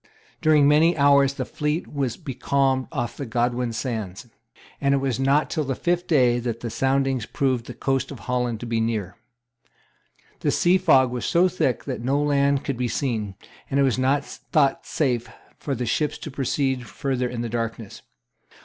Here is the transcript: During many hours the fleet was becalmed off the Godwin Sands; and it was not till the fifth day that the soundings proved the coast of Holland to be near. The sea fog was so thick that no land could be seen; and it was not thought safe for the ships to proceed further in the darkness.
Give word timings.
During 0.41 0.67
many 0.67 0.97
hours 0.97 1.35
the 1.35 1.45
fleet 1.45 1.87
was 1.93 2.17
becalmed 2.17 2.87
off 2.91 3.15
the 3.17 3.25
Godwin 3.27 3.71
Sands; 3.71 4.27
and 4.81 4.95
it 4.95 4.97
was 4.97 5.19
not 5.19 5.47
till 5.47 5.63
the 5.63 5.75
fifth 5.75 6.07
day 6.07 6.39
that 6.39 6.61
the 6.61 6.71
soundings 6.71 7.27
proved 7.27 7.67
the 7.67 7.75
coast 7.75 8.09
of 8.09 8.21
Holland 8.21 8.59
to 8.61 8.65
be 8.65 8.81
near. 8.81 9.15
The 10.39 10.49
sea 10.49 10.79
fog 10.79 11.11
was 11.11 11.25
so 11.25 11.47
thick 11.47 11.83
that 11.83 12.01
no 12.01 12.19
land 12.19 12.63
could 12.63 12.77
be 12.77 12.87
seen; 12.87 13.35
and 13.69 13.79
it 13.79 13.83
was 13.83 13.99
not 13.99 14.25
thought 14.25 14.87
safe 14.87 15.29
for 15.59 15.75
the 15.75 15.85
ships 15.85 16.17
to 16.17 16.31
proceed 16.31 16.87
further 16.87 17.29
in 17.29 17.41
the 17.41 17.47
darkness. 17.49 18.01